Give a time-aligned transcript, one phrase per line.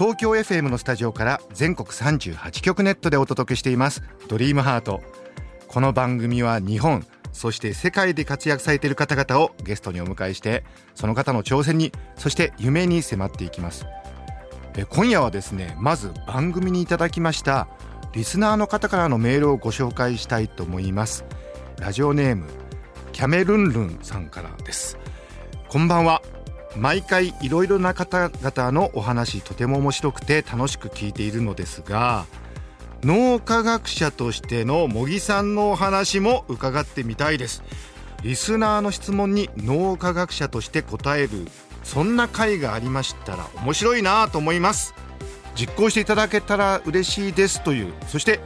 [0.00, 4.02] 東京 FM のスタジオから全国38局ネットでお届けしています。
[4.28, 5.02] ドリームハート。
[5.68, 10.64] この番組は日本そして世界で活躍されている方々をゲストにお迎えして
[10.94, 13.84] その方の挑戦にそして夢に迫っていきます。
[14.74, 17.68] え今夜はですねまず番組にいただきました
[18.14, 21.26] リスナーの方からのメールをご紹介したいと思います。
[21.78, 22.46] ラジオネーム
[23.12, 24.96] キャメルンルンさんからです。
[25.68, 26.22] こんばんは。
[26.76, 32.26] 毎回いろいろな方々のお話とても面白くて楽しく聞いているのですが
[33.02, 37.62] 脳科学者としての茂木さんのお話も伺ってみたいです。
[38.22, 41.48] リスナーの質問に脳科学者として答える
[41.82, 44.94] そんな回がありましたら面白いなと思います。
[45.56, 47.94] 実行していただけたら嬉しいですという。
[48.08, 48.40] そして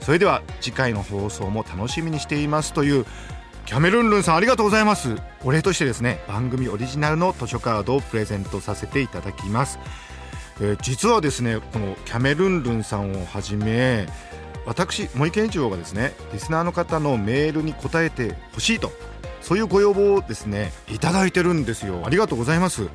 [0.00, 3.06] それでは次回の放送も楽しみにしていますという
[3.66, 5.16] キャメルンルンさんありがとうございます。
[5.44, 9.80] お礼としてですね番組オリジナルの図書カードをプレゼントさせていただきます、
[10.60, 14.06] えー実はですねこのキャメルンルンさんをはじめ
[14.66, 18.92] 私森健一郎がですねリスナーの方のメールに答えてほしいと
[19.42, 22.02] そういうご要望をですねいただいてるんですよ。
[22.04, 22.88] ありがとうございます。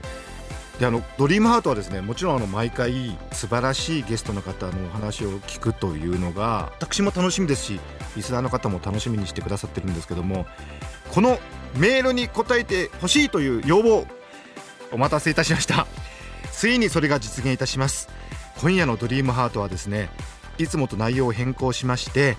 [0.82, 7.80] であのドリームハートはですねもちろんあの毎回素晴らしいゲストの方のお話を聞くというのが私も楽しみですし
[8.16, 10.48] リスナーの方も楽しみにしてくださってるんですけども
[11.14, 11.38] この
[11.78, 14.08] メールに答えてほしいという要望
[14.92, 15.86] お待たせいたしました。
[16.52, 18.10] ついにそれが実現いたします。
[18.60, 20.10] 今夜のドリームハートはですね
[20.58, 22.38] いつもと内容を変更しまして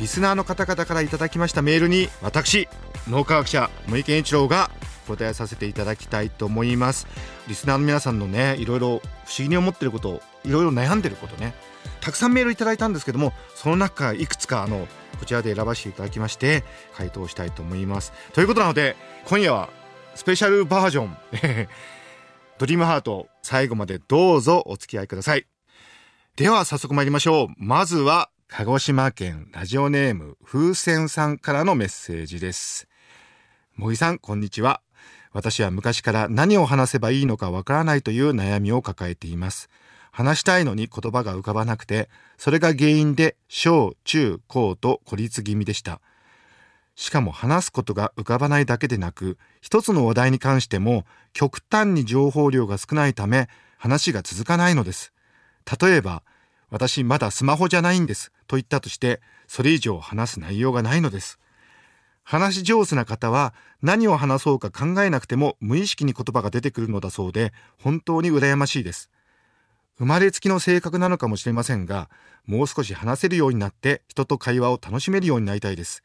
[0.00, 2.68] リスナーの方々からいただきましたメールに私
[3.08, 4.70] 脳科学者森健一郎が
[5.04, 7.06] 答えさせていただきたいと思います。
[7.46, 9.00] リスナーの皆さんのねいろいろ不思
[9.38, 11.54] 議に思ってることいろいろ悩んでることね
[12.00, 14.86] たくさんメールいただいたんですけどもその中いくつかあの
[15.18, 18.12] こちらで選ばせていただきまして回答したいと思います。
[18.32, 19.68] ということなので今夜は
[20.14, 21.16] スペシャルバージョン
[22.58, 25.46] ドリームハート最後までどうぞお付き合いください。
[26.36, 27.54] では早速参りましょう。
[27.56, 32.88] まずは鹿児島県ラジオネーム風船さんからのメッセージです。
[33.76, 34.83] 茂木さんこんにちは。
[35.34, 39.68] 私は昔から何を話せばいいのかわからないという悩みを抱えています。
[40.12, 42.08] 話したいのに言葉が浮かばなくて
[42.38, 46.00] それが原因で小中高と孤立気味でした。
[46.94, 55.12] しかも話すことが浮かばないだけでなく一つの話題に関しても極端に情報量が少ないため話が続かないのです。
[55.80, 56.22] 例えば
[56.70, 61.40] 私まだスマホじゃないんですと言ったとしてそれ以上話す内容がないのです。
[62.24, 69.10] 話し上手な方は何を話そうか考えなくても無意識に言葉が出てくるのだそうで本当に羨ましいです。
[69.98, 72.10] 生まれつきの性格なのかもしれませんが
[72.46, 76.02] もう少し話せるようになって人と会話を楽しめるようになりたいです。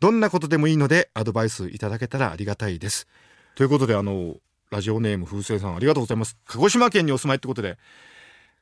[0.00, 3.06] どんなことでもいいのでアドバイスいただけたらありがたいです。
[3.54, 4.36] ということであの
[4.70, 6.36] ラジオネーム風船さんありがとうございます。
[6.46, 7.78] 鹿児島県にお住まいってことで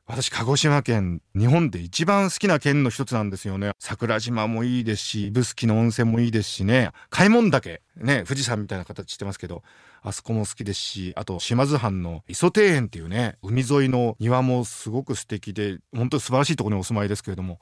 [0.06, 3.72] 私鹿児島県日本で一番好きな県の一つなんですよね。
[3.78, 6.91] 桜島もいいですし指宿の温泉もいいですしね。
[7.09, 9.62] 開門岳ね富士山みたいな形してますけど
[10.03, 17.59] あそこも好きですしあと島津藩の磯庭園っていうね海沿いの庭もすごく素敵で本当に素晴らしいところにお住まいですけれども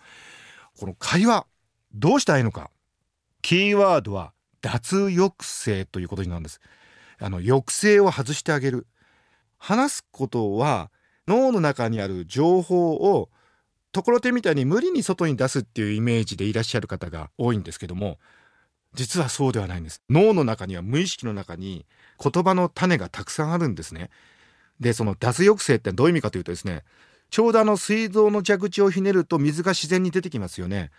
[0.81, 1.47] この会話
[1.95, 2.71] どうしたらいいのか。
[3.41, 4.33] キーワードは
[4.63, 6.61] 脱抑制ということになるんです。
[7.21, 8.89] あの抑制を外してあげる。
[9.59, 10.91] 話すことは
[11.27, 13.29] 脳の中にある情報を
[13.93, 18.19] ところてみたいに無理に外に出すっていうイメージでいらっしゃる方が多いんですけども
[18.95, 20.03] 実はそうではないんです。
[20.11, 21.87] 脳の中には無意識の中に
[22.23, 24.11] 言葉の種がたくさんあるんですね。
[24.81, 26.83] でその脱抑制ってどういう意味かというとですね
[27.31, 30.91] ちょうどあの水道の蛇口をひねると水が自然に出てきますよね。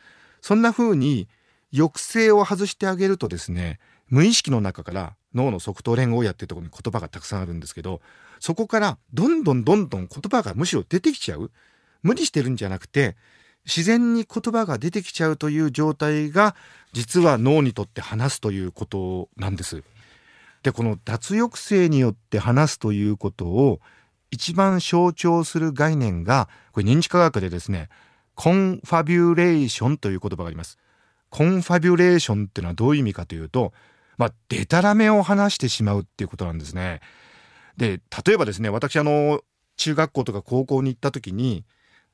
[0.41, 1.27] そんな風に
[1.71, 3.79] 抑制を外してあげるとですね
[4.09, 8.01] 無意識の中から脳の側頭連合野っていうところに言葉がたくさんあるんですけど
[8.43, 11.49] そこからどんどんどんどん言葉がむしろ出てきちゃう
[12.01, 13.15] 無理してるんじゃなくて
[13.63, 16.53] 自然に言葉が出てきちゃうという状態が
[16.91, 19.81] 実は脳にとって話すということなんです。
[20.61, 23.79] でこの脱抑制によって話すということを
[24.29, 27.87] 一番象徴する概念がこれ認知科学でですね
[28.35, 30.77] コンファビュレーションという言葉があります。
[31.29, 33.71] コンファビュレーションっていうのはどういう意味かというと
[34.17, 36.99] まあデタラメを話してしまうっていうことなんですね。
[37.77, 39.41] で例えばですね私あの
[39.77, 41.63] 中学校とか高校に行った時に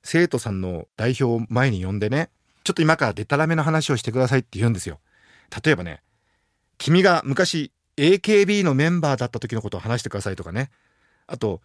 [0.03, 2.29] 生徒さんの代表を前に呼んでね
[2.63, 4.99] ちょっと今からデタラメの話をしてくださいって言うんですよ。
[5.63, 6.01] 例えばね
[6.77, 10.71] 君が昔 AKB のメンバーだった時のことを話してくださいとかね。
[11.27, 11.61] あと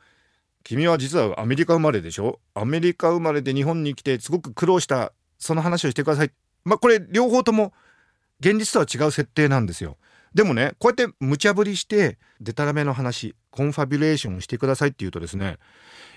[0.64, 2.40] 君は実はアメリカ生まれでしょ？
[2.55, 6.32] アメリカ生まれで日本に来てすごく苦労したその話をしてください。
[6.64, 7.73] まあこれ両方とも
[8.40, 9.99] 現実とは違う設定なんですよ。
[10.35, 15.59] でもねこうやって無茶ぶりしてデタラメの話コンファビュレーションしてくださいって言うとですね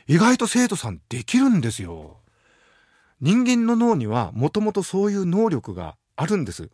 [0.07, 2.17] 意外と生徒さんできるんですよ。
[3.19, 6.69] 人間の脳にはもともとそういう能力があるんです。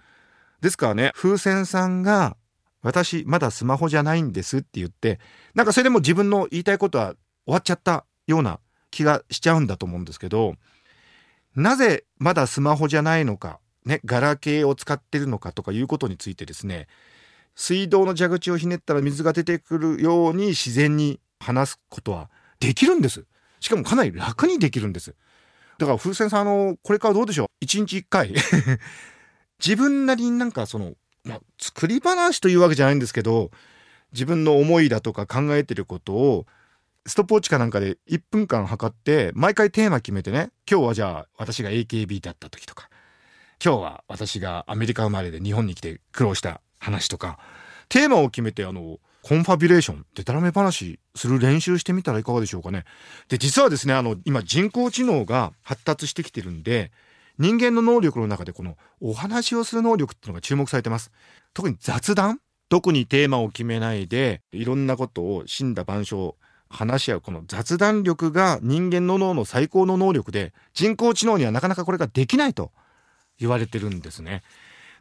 [0.62, 2.38] ですからね風船さんが
[2.81, 5.19] 私まだスマホじゃないんですって言って
[5.56, 8.60] なんかそれでも自分の言いたいことは終わっちゃったような
[8.92, 10.56] 気がしちゃうんだと思うんですけど
[11.56, 16.88] なぜまだスマホじゃないのかねガラケーを使ってるのかとかいうことについてですね
[17.55, 22.29] 水道の蛇口をひねったら水が出てくるように自然に話すことは
[22.59, 23.25] できるんです。
[23.59, 25.15] しかもかなり楽にできるんです。
[25.77, 27.47] だから風船さんあのこれからどうでしょう？
[27.59, 28.33] 一日一回。
[29.63, 33.50] 自分なりになんかその、まあ、作り話というわけじゃないんですけど
[34.11, 36.45] 自分の思いだとか考えてることを
[37.06, 42.89] ストップウォッチかなんかで1分間測って毎回テーマ決めてね今日はじゃあ私が AKB だった時とか
[43.63, 47.39] 今日は私がアメリカ生まれで日本に来て苦労した話とか
[47.89, 52.83] テーマを決めてあのコンファビュレーションでたらめ話する練習してみたらいかがでしょうかね。
[53.30, 56.91] で実はですねあの今人工知能が発達してきてるんで
[57.39, 61.12] 人間の能力の中でこのお話をする能力っていうのが注目されてます。
[61.53, 62.39] 特に雑談
[62.69, 66.35] 特にテーマを決めないでいろんなことを死んだ万象
[66.69, 72.71] 話し合うこの雑談力が人間の脳の最高の能力で人工知能にはなかなかこれができないと
[73.39, 74.41] 言われてるんですね。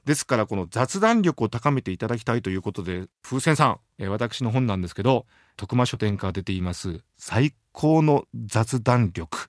[0.04, 5.26] ですからこの雑談力を高めていただきたいということで風船さん、えー、私の本なんですけど
[5.56, 9.48] 徳間書店から出ています最高の雑談力。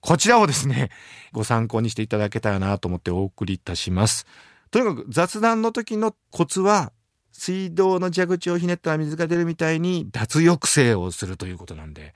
[0.00, 0.90] こちらをですね
[1.32, 4.26] ご参考にしていただけたらなと思ってお送りいたします。
[4.70, 6.92] とにかく雑談の時のコツは
[7.32, 12.14] 水道の蛇口をひねったら水が出るみたいに脱抑制をするということなんで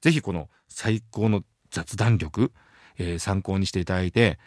[0.00, 2.52] 是非この最高の雑談力、
[2.98, 4.38] えー、参考にしていただいて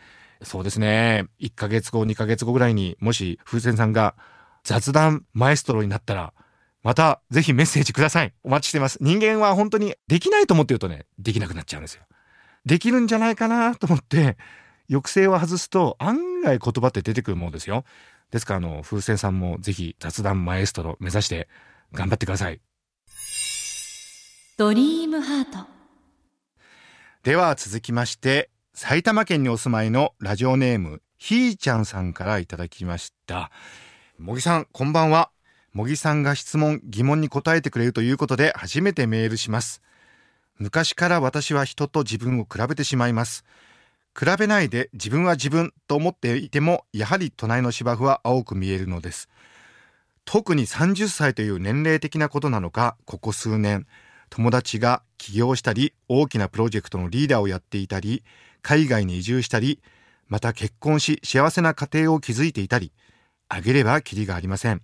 [0.44, 1.26] そうですね。
[1.40, 4.16] 1ヶ月後、2ヶ月後ぐらいにもし風船さんが
[4.64, 6.34] 雑談マエストロになったら、
[6.84, 8.34] またぜひメッセージください。
[8.44, 8.98] お待ちしてます。
[9.02, 12.04] 人間は本当にできないと思ってるとね、できなくなっちゃうんですよ。
[12.66, 14.38] できるんじゃないかなと思って、
[14.90, 17.86] 抑制を外すと案外言葉って出てくるものですよ。
[18.32, 21.48] ですから、あの、風船さんもぜひ雑談マエストロ目指して
[21.94, 22.60] 頑張ってください。
[24.58, 25.68] ドリームハート。
[27.24, 33.52] では続きまして、埼玉県にお住まいのラジオネームひーちゃんさんからいただきました。
[34.18, 35.30] 茂木さんこんばんは。
[35.74, 39.84] 茂木さんが質問疑問に答えてくれるということで初めてメールします。
[40.58, 43.46] 昔から私は人と自分を比べてしまいます。
[44.20, 49.30] 比べないで自分は自分と思っていてもやはり隣の芝生は青く見えるのです。
[50.26, 53.86] 特に30歳という年齢的なことなのかここ数年。
[54.32, 58.24] 友達が起業したり大きなプロジェクトのリーダーをやっていたり
[58.64, 59.80] 海外に移住したり、
[60.28, 62.92] また結婚し幸せな家庭を築いていたり、
[63.50, 64.82] あげればきりがありません。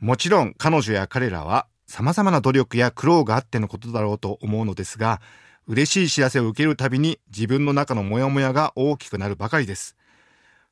[0.00, 5.20] もちろん彼女や彼らは様々な努力や苦労があってのことだろうと思うのですが、
[5.68, 9.96] 嬉しい知らせを受けるたびに自分の中のモヤモヤが大きくなるばかりです。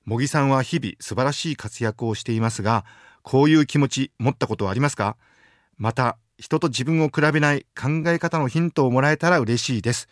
[0.06, 2.84] 茂木さんは日々素晴らしい活躍をしていますが、
[3.22, 5.16] こういう気持ち持ったことはありますか？
[5.78, 10.08] また、人と自分を比べない考え方のヒントをもらえたら嬉しいです。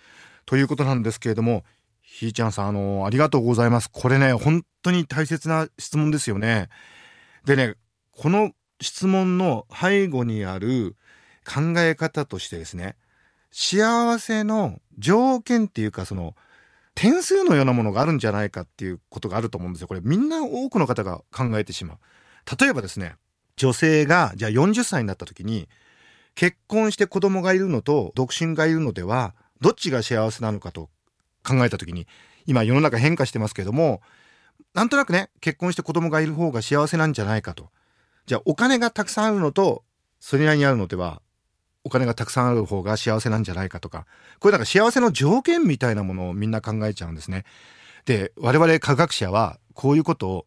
[0.46, 1.64] ということなんですけれども、
[2.12, 3.88] ひーちゃんさん、あの、ありがとうございます。
[3.90, 6.68] これね、本当に大切な質問ですよね。
[7.46, 7.76] でね、
[8.10, 8.52] この
[8.82, 10.94] 質問の背後にある
[11.46, 12.96] 考え方としてですね、
[13.50, 16.36] 幸せの条件っていうか、その、
[16.94, 19.88] 点数のようなものがあるんじゃないかっていうことがあると思うんですよ。
[19.88, 21.98] これみんな多くの方が考えてしまう。
[22.60, 23.14] 例えばですね、
[23.56, 25.66] 女性がじゃあ40歳になった時に
[26.34, 30.90] 結婚して子供がいるのと独身がいるのではどっちが幸せなのかと
[31.46, 32.06] 考えた時に
[32.46, 34.00] 今世の中変化してますけども
[34.74, 37.70] なんとなくね結婚して子供がいる方が幸せなんじゃないかと
[38.26, 39.84] じゃあお金がたくさんあるのと
[40.20, 41.20] それなりにあるのでは
[41.84, 44.06] お金がたくさんある方が幸せなんじゃないかとか
[44.38, 47.44] これなんか幸せの条件みたいなものをみんな考えちゃうんですね。
[48.04, 50.46] で我々科学者はこういうことを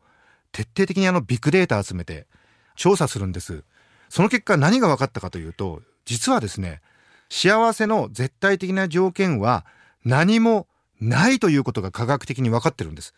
[0.51, 2.27] 徹底的にあのビッグデータ集めて
[2.75, 3.63] 調査するんです。
[4.09, 6.81] その結果何が分かったかというと実はですね
[7.29, 9.65] 幸せの絶対的な条件は
[10.05, 10.67] 何も
[11.01, 13.13] ないということが科学的に分かってるんです。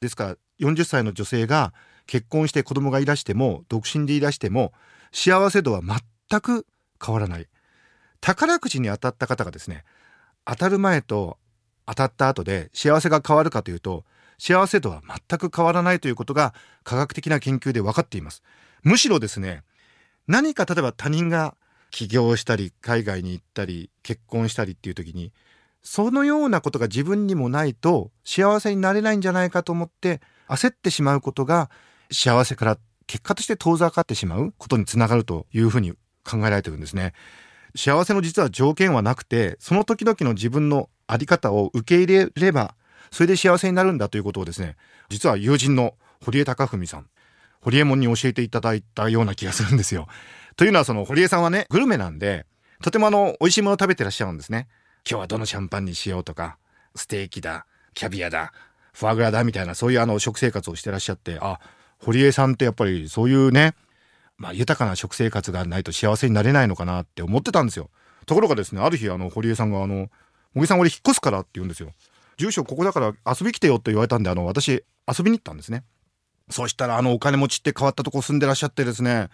[0.00, 1.72] ですから40歳の女性が
[2.06, 4.72] 結婚して子供がいらしても独身でいらしても
[5.12, 6.66] 幸せ度は全く
[7.04, 7.48] 変わらない。
[8.20, 9.84] 宝くじに当たった方がですね
[10.46, 11.36] 当たる前と
[11.86, 14.04] 当たった後で幸せが変わるかというと
[14.38, 16.54] 幸せ度は全く変わらないということが
[16.84, 18.42] 科学的な研究で分かっています
[18.82, 19.62] むしろですね
[20.26, 21.54] 何か例えば他人が
[21.90, 25.30] 起業したり海外に行ったり結婚したりっていう時に
[25.84, 31.70] そのようなことが自分にもないと幸せになれないんじゃないかと思って焦ってしまうことが
[32.10, 35.92] 幸せから結果として遠ざかってしまうことにつながるというふうに
[36.24, 37.12] 考えられてるんですね。
[37.76, 42.76] 幸せの実は条件はなくてその時々の自分の在り方を受け入れれば
[43.10, 44.76] それで幸せになるんだということをですね
[45.08, 47.08] 実は友人の堀江貴文さん
[47.60, 50.06] 堀江門に教えていただいたような気がするんですよ。
[50.56, 52.46] というのはその堀江さんはねグルメなんで
[52.82, 54.68] とてもあの美味しいものを食べてらっしゃるんですね。
[55.08, 56.58] 今日はどのシャンパンにしようとか
[56.94, 58.52] ステーキだキャビアだ
[58.92, 61.60] フォアグラだみたいなそういうあの食生活をしてらっしゃってあ
[61.98, 63.74] 堀江さんってやっぱりそういうね
[64.36, 67.90] まあ、豊かな食生活がないと幸せになれないのかなって思ってたんですよ。
[68.26, 70.10] ところがですね、ある日、あの、堀江さんが、あの、
[70.54, 71.92] 茂木さん俺引っ越すからって言うんですよ。
[72.36, 75.84] 住所ここだから遊び来てよって言われたんで、あの、私、遊びに行ったんですね。
[76.50, 79.28] そしたら、あの、お金持ちって変わったとこ住んでらっしゃってですね、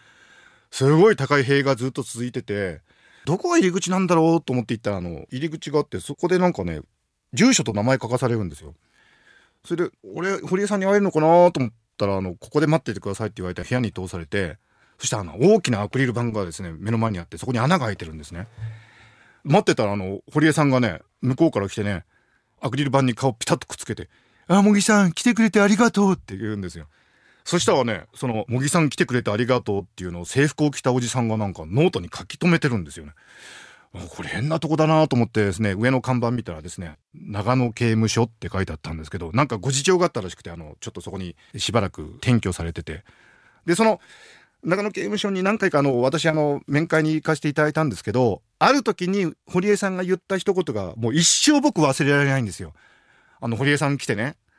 [0.70, 2.82] すごい高い塀がずっと続いてて、
[3.24, 6.80] どこが入り口なんだろうと思って行ったら、あの、入り口があって、そこでなんかね、
[7.32, 8.74] 住所と名前書かされるんですよ。
[9.64, 14.58] それで、俺、堀江さんに会えるのかなと思ったら、あの、ここで待っててくださいって言われて部屋に通されて、
[15.00, 18.46] そしたらあの大きなアクリル板がですね目の前にあってそこに穴が開いてるんですね
[19.44, 22.04] 待ってたらあの堀江さんがね向こうから来てね
[22.60, 24.10] アクリル板に顔ピタッとくっつけて
[24.46, 26.86] 「あ茂木さん来てくれてありがとう」って言うんですよ
[27.50, 33.12] そしたらねその茂木さん来てくれてありがとうっていうのを制服を着たおじさんがなんかノートに書き留めてるんですよね
[33.92, 43.02] これ変なとこだなと思ってですね上の看板見たらですね長野刑務所って書いてあったんですけどなんかご事情があったらしくてあのちょっとそこにしばらく転居されてて
[43.66, 43.98] でその
[44.62, 52.74] 長野刑務所に何回かあの私あの面会に行かせていただいたんですけどある時に堀江さんが言った一言がもう一生僕忘れられないんですよ。
[53.40, 54.36] あの堀江さん来てね「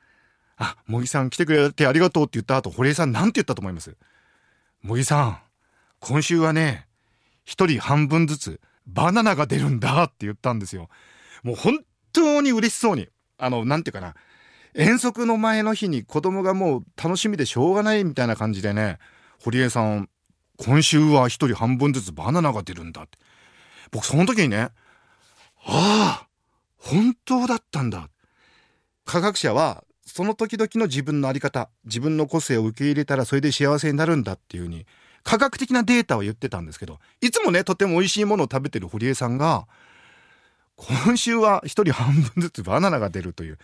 [0.63, 3.97] あ茂木さん来てくれてありがとう」って言った後堀江さんなんて言ったと思います？
[4.83, 5.39] 茂木さん
[5.99, 6.87] 今週はね
[7.45, 10.87] 一人半分ずつバナナが出るんだって言ったんですよ。
[11.41, 11.79] もう本
[12.13, 13.07] 当に嬉しそうに
[13.39, 14.13] あのなんていうかな
[14.75, 18.99] 遠足の前の日に子供がもう楽しみでしょうがないみたいな感じでね
[19.43, 20.09] 堀江さん
[20.57, 23.17] 今週は一人半分ずつバナナが出るんだって。
[23.89, 24.69] 僕その時にねあ
[25.65, 26.27] あ
[26.77, 28.09] 本当だったんだ。
[29.05, 34.85] 科学者はその時々の自分の在り方自分の個性を受け入れたらそれで幸せになるんだっていうふうに
[35.23, 39.67] 科学的なデータを言ってたんですけどいつもねとても美味しいものを食べてる堀江さんが
[40.75, 43.57] 今週は一人半分ずつバナナが出るという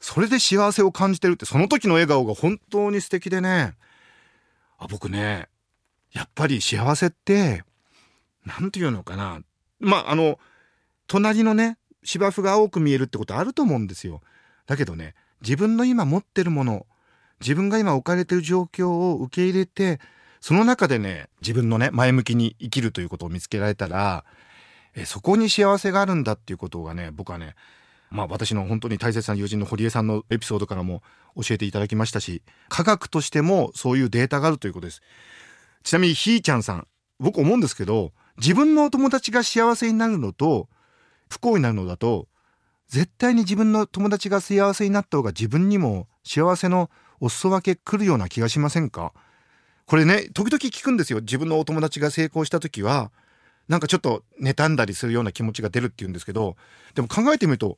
[0.00, 3.74] それで幸せを感じてるってその時の笑顔が本当に素敵でね
[4.78, 5.48] あ僕ね
[6.12, 7.62] やっぱり幸せって
[8.44, 9.40] 何て言うのかな
[9.78, 10.40] まああの
[11.06, 14.22] 隣のね芝生が青く見えるってことあると思うんですよ。
[14.66, 16.86] だけどね自分の今持ってるもの
[17.40, 20.00] 自分が今置かれてる状況を受け入れて
[20.40, 24.24] その中でね自分のね前向きに生きるということを見つけられたら
[24.94, 27.54] えそこに幸せがあるんだっていうことがね僕はね
[28.10, 31.02] まあ私の本当に大切な友人の堀江さんのエピソードからも
[31.36, 35.02] 教えていただきましたし科学としてもそういうデータがあるということです。
[35.84, 36.86] ちなみにひーちゃんさん
[37.20, 40.68] 僕思うんですけど自分のお友達が幸せになるのと
[41.30, 42.28] 不幸になるのだと
[42.88, 46.90] 絶対に自分の友達が幸せになった方が自分にも幸せの
[47.20, 49.12] お裾分け来るような気がしませんか？
[49.86, 53.10] これね時々聞くんですよ自分のお友達が成功した時は
[53.68, 56.56] なんかちょっと妬んだりするような気持ちが出るっていうんですけど
[56.94, 57.76] でも考えてみると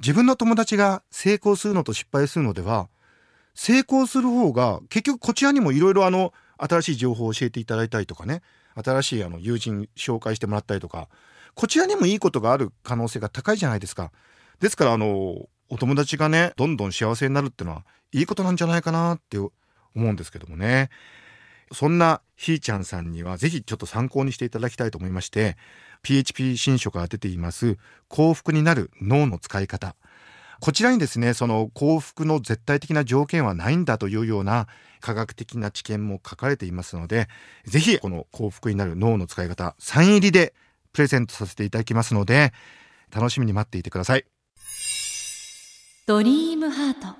[0.00, 2.88] 自分の友達が成功するのと失敗するのでは
[3.54, 8.42] 成功する方が結局こちらにもいろいろあの新しい情報を教えていただいたりとかね
[8.74, 11.08] 新しいあの友人紹介してもらったりとか
[11.54, 14.10] こちらにもいいことがある可能性が高いじゃないですか。
[14.62, 19.50] ですからあのお友達がねどんどん幸せになるっていうのはいいことなんじゃないかなって思
[19.94, 20.88] うんですけどもね。
[21.72, 25.56] そんなひーちゃんさんにはぜひちょっと参考にしていただきたいと思いまして
[26.02, 27.78] PHP 新書から出ています
[28.08, 29.96] 幸福になる脳の使い方
[30.60, 34.66] こちらにですねその幸福の絶対的な条件はないんだというような
[35.00, 37.26] 科学的な知見も書かれていますので
[37.64, 40.52] ぜひこの幸福になる脳の使い方サイン入りで
[40.92, 42.52] プレゼントさせていただきますので
[43.10, 44.31] 楽しみに待っていてください
[46.04, 47.16] ドリームハート。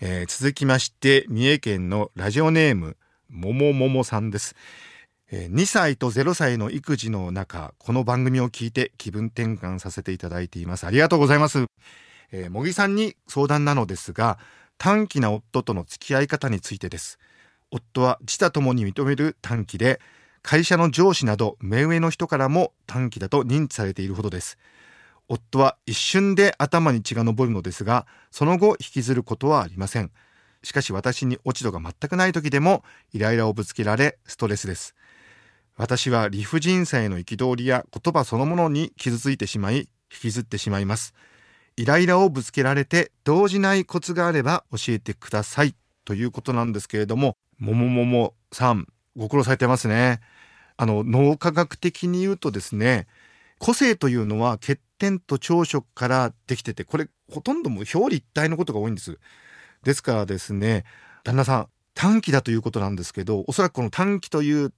[0.00, 2.96] えー、続きまして三重県のラジオネーム
[3.28, 4.56] ももももさんです、
[5.30, 10.86] えー、2歳と0歳の育児の中この番組を聞いて気分転換させていただいています。
[10.86, 11.66] ありがとうございます、
[12.32, 14.38] えー、茂木さんに相談なのですが
[14.78, 17.18] 短気な夫との付き合い方についてです。
[17.70, 20.00] 夫は自他ともに認める短気で
[20.40, 24.56] 会社の上司など目上の人からも短気だと認知されているほどです。
[25.30, 30.10] 夫は一瞬で頭に血が上るのですがその後引きずることはありません。
[30.62, 32.82] しかし私に落ち度が全くない時でも
[33.14, 34.94] イライラをぶつけられストレスです。
[35.76, 39.88] 私は理不尽さへの憤りや言葉そのものに傷ついてしまい引
[40.20, 41.14] きずってしまいます。
[41.76, 45.74] イライラをぶつけられて動じないコツがあれば教えてください。
[46.04, 50.20] ということなんですけれどもももももさんご苦労されてますね。
[50.76, 53.06] あの脳科学的に言うとですね
[53.58, 59.18] 個性というのは欠点と長所からできててこれほとんども表裏一体のことが多いんです。
[59.82, 60.84] ですからですね
[61.24, 64.72] 旦那さん短期だということなんですけどおそらくこの短期という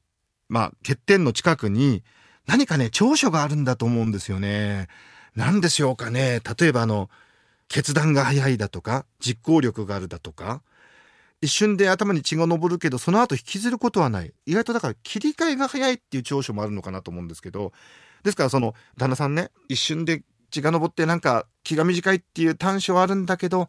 [0.49, 2.03] まあ欠点の近くに
[2.47, 4.89] 何かね長所があるんだと思うんですよね。
[5.35, 6.41] 何でしょうかね。
[6.59, 7.11] 例えばあの
[7.69, 10.63] 決断が早いだとか実行力があるだとか
[11.41, 14.33] 一瞬で頭に血が上るけどその後引きずることはない。
[14.47, 17.73] 意外とだから切り替えが早いっていう長所もあるのかなと思うんですけど
[18.25, 23.69] ですからその旦那さんね一瞬で血が上ってなんか気が短いっていう短所はあるんだけど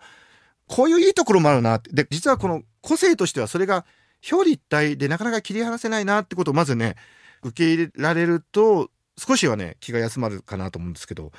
[0.67, 3.85] こういういいところもあるなってで実はこの個性としてはそれが
[4.31, 6.95] 表裏一体でなかなか切り離せないなってことをまずね
[7.41, 11.31] 受け入れられると少しはね気が休まるかなと思うんですけど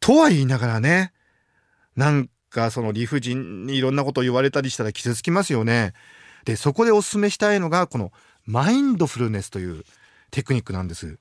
[0.00, 1.12] とは言いながらね
[1.96, 5.92] なんかその理不尽にいろんなことを言われたりしたら傷つきますよね。
[6.44, 8.12] でそこでお勧めしたいのがこの
[8.46, 9.84] マインドフルネスという
[10.30, 11.18] テクニックなんです。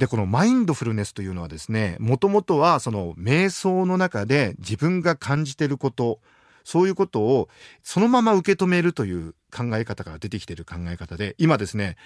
[0.00, 6.20] でこのマインドフルネスというのはですねもともとはその瞑想の中で自分が感じてること
[6.64, 7.50] そういうことを
[7.82, 11.96] そのまま受け止めるという考え方から出てきてる考え方で今ですね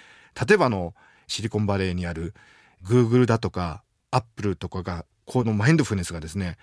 [0.45, 0.93] 例えばの
[1.27, 2.33] シリコンバレーにある
[2.83, 6.57] グーグルだとかアップルとかがこのマインドフルネスがですね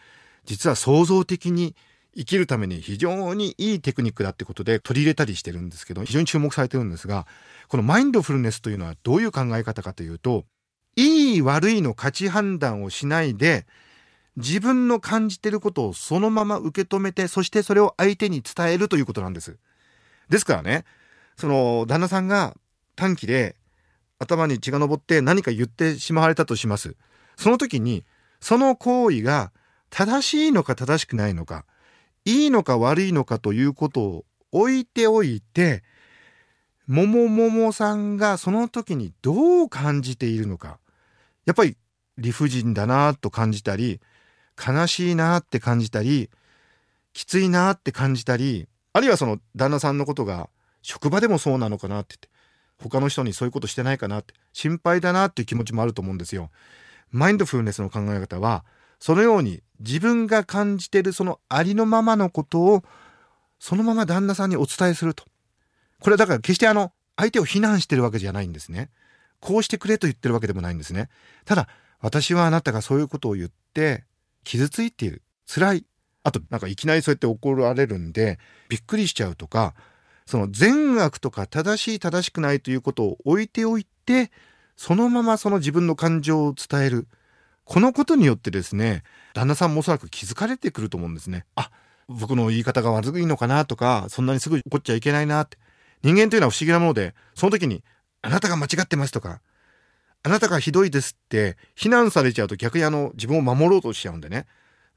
[0.45, 1.75] 実は創造的に
[2.15, 7.27] 生きるために非常にいいテクニックだってことで取り入れたりしてるんですけど非常に注目されてるんですが
[7.69, 10.45] このマインドフルネスというのはどういう考え方かというと
[10.97, 13.67] いい悪いの価値判断をしないで
[14.37, 19.57] 自分の感じてることをそのまま受け止めてそしてそれを相手に伝えるということなんです。
[20.28, 20.85] ですからね
[21.37, 22.57] その旦那さんが
[22.97, 23.57] 短期で
[24.19, 26.97] 頭に血が上って何か言ってしまわれたとします。
[27.37, 28.05] その時に
[28.41, 29.52] その行為が
[29.91, 31.65] 正しいのか正しくないのか
[32.25, 35.83] いいのか悪いのかということを置いておいて
[36.87, 40.78] ももももさんがその時にどう感じているのか
[41.47, 41.76] やっぱり
[42.19, 44.00] 理不尽だなと感じたり
[44.57, 46.31] 悲しいなって感じたり
[47.13, 50.49] きついなって感じたりあるいはその旦那さんのことが
[50.83, 52.28] 職場でもそうなのかなって言って
[52.83, 56.50] 他の人にそういうことしてないかなって心配だなっていう気持ちもあると思うんですよ。
[57.11, 58.65] マインドフルネスの考え方は
[58.99, 62.83] そのように自分が感じてるそのありのままのことを
[63.59, 65.25] そのまま旦那さんにお伝えすると。
[66.00, 68.91] これはだから決してあの相手を非難してるわけじゃないんですね。
[69.43, 71.11] こうしてくれと言ってるわけでもないんですね。
[71.45, 71.69] ただ
[72.00, 74.05] 私はあなたがそういうことを言って
[74.45, 75.23] 傷ついている。
[75.52, 75.85] 辛い。
[76.23, 79.75] あとなんかいきなりそうやって怒られるんでびっくりしちゃうとか
[80.25, 84.31] その善悪とか正しい正しくないということを置いておいて
[84.76, 87.09] そのままその自分の感情を伝える。
[87.65, 89.02] このことによってですね
[89.35, 91.45] 旦那さんもおそらく気づかれてくると思うんですね。
[91.57, 91.71] あ
[92.07, 95.59] 僕の言い方が悪いのかなとかそんなにすぐ怒っちゃいけないなって。
[96.05, 97.83] 人間というのは不思議なものでその時に
[98.23, 99.41] あなたが間違ってますとか
[100.23, 104.47] あなたがひどいですって非難されちゃうと逆にあの自分を守ろうとしちゃうんでね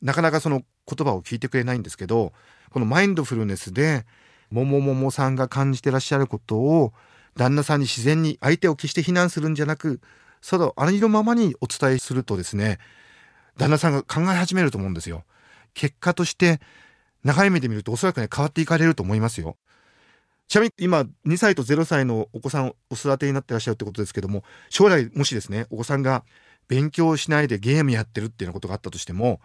[0.02, 2.32] なかなかその言葉を聞いてくれないんですけど
[2.70, 4.06] このマインドフルネスで
[4.52, 6.94] ももももさんが感じてらっしゃることを
[7.36, 10.00] 旦那さんに自然に相手を決して非難するんじゃなく
[10.42, 12.78] それをありのままにお伝えするとですね
[13.58, 15.24] 旦那さんが考え始めると思うんですよ。
[15.74, 16.60] 結果として
[17.24, 19.58] 長い目で見るとおそらくね変わっていかれると思いますよ。
[20.48, 26.24] ちなみに今2歳と0歳のお子さんをお育てになってらっしゃるってことですけども将来もしですねお子さんが
[26.68, 29.40] 勉強しないでゲームやってるっていうようなことがあったとしても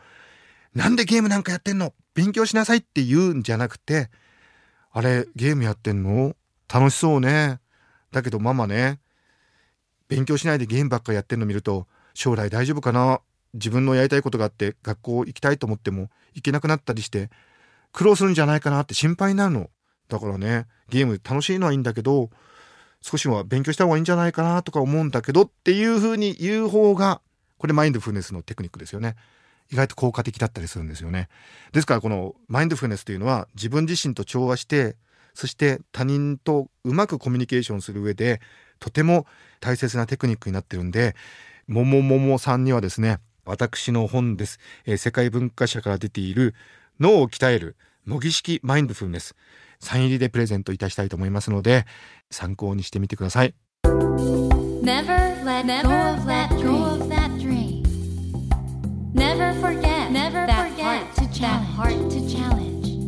[0.74, 1.94] なんでゲームなんかやってんの？
[2.14, 4.10] 勉強しなさいって言うんじゃなくて
[4.92, 6.36] あれゲームやってんの？
[6.72, 7.60] 楽しそうね。
[8.12, 9.00] だけどママね
[10.08, 13.20] 勉強しないでゲームばっかやってるの見ると将来大丈夫かな？
[13.54, 17.30] 自分のやりたいことがあって学校行きたいと思っても行けなくなったりして
[17.92, 19.70] 苦労するんじゃないかなって心配になるの。
[20.10, 22.28] だからねゲーム楽しいのはいいんだけど
[23.00, 27.22] 少しは勉強した方がいいんじゃないかなとか思うんだけどっていうふうに言う方が
[27.56, 29.16] これマインドフルネスのテクニックですよね。
[29.72, 31.28] 意外と効果的だったりするんですよね。
[31.72, 34.96] ですからこのマインドフルネスというのは自分自身と調和して
[35.34, 38.40] そして他人とうまくコミュニケーションする上で
[38.80, 39.26] とても
[39.60, 41.14] 大切なテクニックになってるんで
[41.68, 46.54] ももももさんにはですね私の本です、えー、世界文化社から出ている
[46.98, 49.36] 脳を鍛える模擬式マインドフルネス。
[49.80, 51.86] サイン入りでプレゼントいたしたいと思いますので
[52.30, 53.54] 参考にしてみてください。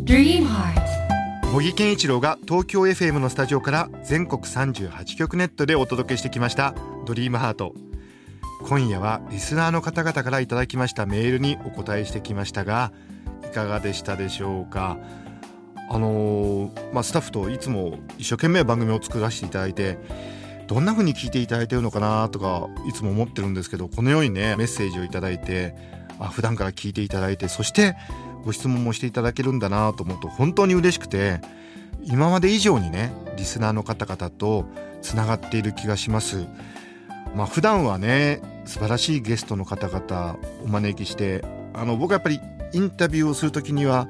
[0.06, 0.40] 模擬
[1.52, 6.74] 茂木健一郎が東京 FM のスタジオから全国38局ネットでお届けしてきました
[7.06, 7.74] 「ドリームハート。
[8.64, 12.92] 今夜はリスナーの方々から頂きましたメールにお答えしてきましたが
[13.44, 14.98] いかがでしたでしょうか？
[15.92, 19.98] あのーまあ、スタッフといつも一生懸命番組を作らせていただいて
[20.66, 25.74] どんな風に聞いていただいてるのかなとかいつも思ってるんですけどこのようにねメッセージをいただいて
[26.18, 27.94] あ普段から聞いていただいてそして
[28.42, 31.42] ご質問もしていただけるんだなと思うと本当に嬉しくて
[32.02, 34.64] 今まで以上にねリスナーの方々と
[35.02, 36.46] つながっている気がします。
[37.34, 42.40] まあ普段はね素晴らしいゲストの方々お招きしてあの僕はやっぱり
[42.72, 44.08] インタビューをする時には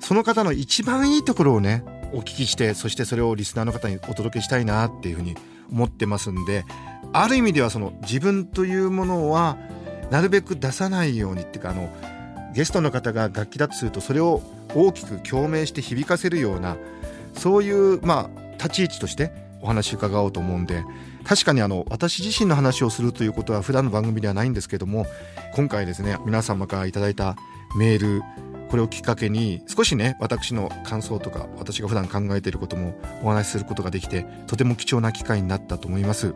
[0.00, 5.36] その方の一番いいところをねお聞きしてそしてそれをリスナーの方にお届けしたいなっていうふうに
[5.70, 6.64] 思ってますんで
[7.12, 9.56] ある意味ではその自分というものは
[10.10, 11.92] なるべく出さないようにっていうかあの
[12.54, 14.42] ゲストの方が楽器だとするとそれを
[14.74, 16.76] 大きく共鳴して響かせるような
[17.34, 20.84] そういうまあ立ち位置としてお話伺おうと思うんで
[21.24, 25.06] 確かにあの私自身の話をするということは普段の番組ではないんですけども
[25.54, 27.00] 今回ですね皆様からいいた
[27.76, 28.22] メール
[28.70, 36.34] これをきっかけに少しね私の感想とか私が普段考えていることもお話しすることができてとても貴重な機会になったと思います。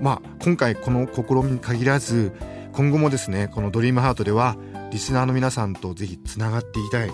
[0.00, 2.32] まあ今回この試みに限らず
[2.72, 4.56] 今後もですねこの「ドリームハートでは
[4.92, 7.12] リスナーの皆さんとぜひつながっていきたいい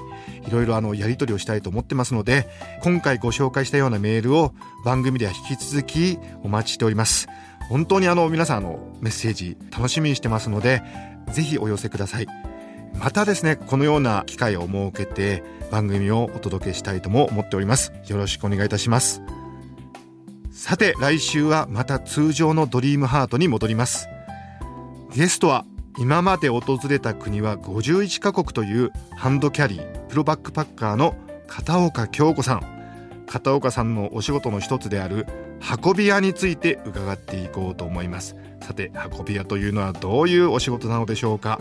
[0.51, 2.49] ろいろあのやり取りをしたいと思ってますので
[2.83, 4.53] 今回ご紹介したようなメールを
[4.85, 7.29] 番組では引き続きお待ちしております
[7.69, 10.83] 本当にあの皆さんのメッセージ楽しみにしてますので
[11.33, 12.48] ぜひお寄せください
[12.99, 17.93] またですねこのような機会を設けて番組をお届けしたいとも思っております。
[18.07, 19.23] よろしくお願いいたします。
[20.51, 24.09] さて来週はまた通常のドリームハートに戻ります。
[25.15, 25.65] ゲストは
[25.99, 31.15] 今まで訪れた国は51カ国というハンドキャリープロバックパッカーの
[31.47, 32.63] 片岡京子さん。
[33.27, 35.27] 片岡さんのお仕事の一つである
[35.85, 38.37] 運び屋について伺っていこうと思います。
[38.63, 41.61] さて運び屋というのはどういうお仕事なのでしょうか？